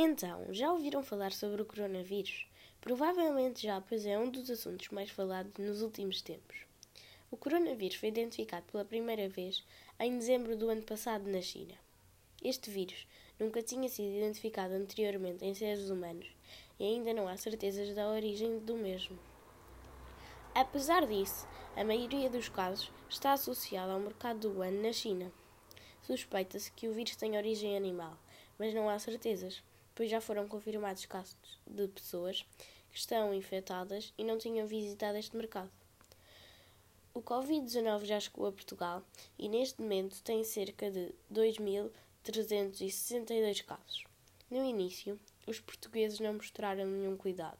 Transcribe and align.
Então, 0.00 0.46
já 0.54 0.72
ouviram 0.72 1.02
falar 1.02 1.32
sobre 1.32 1.60
o 1.60 1.64
coronavírus? 1.64 2.46
Provavelmente 2.80 3.64
já, 3.64 3.80
pois 3.80 4.06
é 4.06 4.16
um 4.16 4.30
dos 4.30 4.48
assuntos 4.48 4.90
mais 4.90 5.10
falados 5.10 5.52
nos 5.58 5.82
últimos 5.82 6.22
tempos. 6.22 6.56
O 7.32 7.36
coronavírus 7.36 7.96
foi 7.96 8.10
identificado 8.10 8.64
pela 8.70 8.84
primeira 8.84 9.28
vez 9.28 9.66
em 9.98 10.16
dezembro 10.16 10.56
do 10.56 10.68
ano 10.68 10.84
passado 10.84 11.28
na 11.28 11.40
China. 11.40 11.74
Este 12.40 12.70
vírus 12.70 13.08
nunca 13.40 13.60
tinha 13.60 13.88
sido 13.88 14.16
identificado 14.16 14.72
anteriormente 14.72 15.44
em 15.44 15.52
seres 15.52 15.90
humanos 15.90 16.28
e 16.78 16.84
ainda 16.84 17.12
não 17.12 17.26
há 17.26 17.36
certezas 17.36 17.92
da 17.92 18.08
origem 18.08 18.60
do 18.60 18.76
mesmo. 18.76 19.18
Apesar 20.54 21.08
disso, 21.08 21.44
a 21.74 21.82
maioria 21.82 22.30
dos 22.30 22.48
casos 22.48 22.88
está 23.10 23.32
associada 23.32 23.94
ao 23.94 23.98
mercado 23.98 24.48
do 24.48 24.62
ano 24.62 24.80
na 24.80 24.92
China. 24.92 25.32
Suspeita-se 26.02 26.70
que 26.70 26.86
o 26.86 26.92
vírus 26.92 27.16
tem 27.16 27.36
origem 27.36 27.76
animal, 27.76 28.16
mas 28.56 28.72
não 28.72 28.88
há 28.88 28.96
certezas 29.00 29.60
pois 29.98 30.08
já 30.08 30.20
foram 30.20 30.46
confirmados 30.46 31.04
casos 31.06 31.36
de 31.66 31.88
pessoas 31.88 32.46
que 32.88 32.98
estão 32.98 33.34
infectadas 33.34 34.14
e 34.16 34.22
não 34.22 34.38
tinham 34.38 34.64
visitado 34.64 35.18
este 35.18 35.36
mercado. 35.36 35.72
O 37.12 37.20
Covid-19 37.20 38.04
já 38.04 38.20
chegou 38.20 38.46
a 38.46 38.52
Portugal 38.52 39.02
e 39.36 39.48
neste 39.48 39.82
momento 39.82 40.22
tem 40.22 40.44
cerca 40.44 40.88
de 40.88 41.12
2.362 41.34 43.64
casos. 43.64 44.04
No 44.48 44.64
início, 44.64 45.18
os 45.48 45.58
portugueses 45.58 46.20
não 46.20 46.34
mostraram 46.34 46.86
nenhum 46.86 47.16
cuidado 47.16 47.58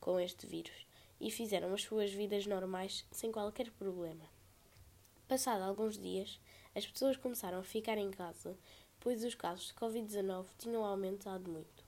com 0.00 0.18
este 0.18 0.48
vírus 0.48 0.84
e 1.20 1.30
fizeram 1.30 1.72
as 1.72 1.82
suas 1.82 2.10
vidas 2.10 2.46
normais 2.46 3.06
sem 3.12 3.30
qualquer 3.30 3.70
problema. 3.70 4.28
Passado 5.28 5.62
alguns 5.62 5.96
dias, 5.96 6.40
as 6.74 6.84
pessoas 6.84 7.16
começaram 7.16 7.60
a 7.60 7.62
ficar 7.62 7.96
em 7.96 8.10
casa 8.10 8.58
pois 9.00 9.24
os 9.24 9.34
casos 9.34 9.66
de 9.66 9.74
Covid-19 9.74 10.46
tinham 10.58 10.84
aumentado 10.84 11.50
muito. 11.50 11.84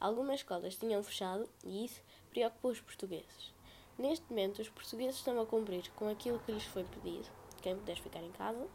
Algumas 0.00 0.40
escolas 0.40 0.76
tinham 0.76 1.02
fechado 1.02 1.48
e 1.64 1.84
isso 1.84 2.02
preocupou 2.30 2.70
os 2.70 2.80
portugueses. 2.80 3.54
Neste 3.98 4.28
momento, 4.28 4.60
os 4.60 4.68
portugueses 4.68 5.16
estão 5.16 5.40
a 5.40 5.46
cumprir 5.46 5.90
com 5.92 6.08
aquilo 6.08 6.38
que 6.40 6.52
lhes 6.52 6.64
foi 6.64 6.84
pedido, 6.84 7.26
quem 7.62 7.76
puder 7.76 7.98
ficar 7.98 8.22
em 8.22 8.32
casa, 8.32 8.66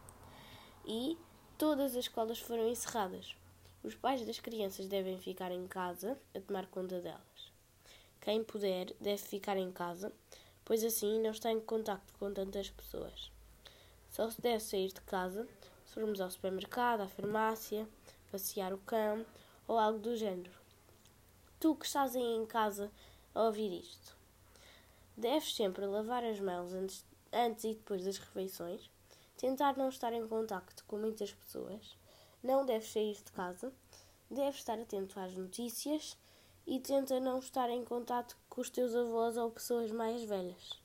e 0.85 1.15
todas 1.57 1.91
as 1.91 2.05
escolas 2.05 2.39
foram 2.39 2.67
encerradas. 2.67 3.35
Os 3.83 3.93
pais 3.93 4.25
das 4.25 4.39
crianças 4.39 4.87
devem 4.87 5.19
ficar 5.19 5.51
em 5.51 5.67
casa 5.67 6.17
a 6.35 6.39
tomar 6.39 6.65
conta 6.67 6.99
delas. 6.99 7.51
Quem 8.19 8.43
puder 8.43 8.93
deve 8.99 9.21
ficar 9.21 9.57
em 9.57 9.71
casa, 9.71 10.11
pois 10.65 10.83
assim 10.83 11.19
não 11.19 11.31
está 11.31 11.51
em 11.51 11.59
contato 11.59 12.13
com 12.17 12.33
tantas 12.33 12.69
pessoas. 12.69 13.31
Só 14.09 14.29
se 14.29 14.41
deve 14.41 14.59
sair 14.59 14.89
de 14.89 15.01
casa 15.01 15.47
se 15.91 15.95
formos 15.95 16.21
ao 16.21 16.31
supermercado, 16.31 17.01
à 17.01 17.07
farmácia, 17.09 17.85
passear 18.31 18.73
o 18.73 18.77
cão 18.77 19.25
ou 19.67 19.77
algo 19.77 19.99
do 19.99 20.15
género. 20.15 20.49
Tu 21.59 21.75
que 21.75 21.85
estás 21.85 22.15
aí 22.15 22.23
em 22.23 22.45
casa 22.45 22.89
a 23.35 23.43
ouvir 23.43 23.73
isto, 23.73 24.15
deves 25.17 25.53
sempre 25.53 25.85
lavar 25.85 26.23
as 26.23 26.39
mãos 26.39 26.71
antes, 26.71 27.05
antes 27.33 27.65
e 27.65 27.73
depois 27.73 28.05
das 28.05 28.17
refeições, 28.17 28.89
tentar 29.35 29.75
não 29.75 29.89
estar 29.89 30.13
em 30.13 30.25
contacto 30.25 30.85
com 30.85 30.97
muitas 30.97 31.33
pessoas, 31.33 31.97
não 32.41 32.65
deves 32.65 32.89
sair 32.89 33.15
de 33.15 33.31
casa, 33.33 33.73
deves 34.29 34.59
estar 34.59 34.79
atento 34.79 35.19
às 35.19 35.35
notícias 35.35 36.17
e 36.65 36.79
tenta 36.79 37.19
não 37.19 37.39
estar 37.39 37.69
em 37.69 37.83
contato 37.83 38.37
com 38.49 38.61
os 38.61 38.69
teus 38.69 38.95
avós 38.95 39.35
ou 39.35 39.51
pessoas 39.51 39.91
mais 39.91 40.23
velhas. 40.23 40.80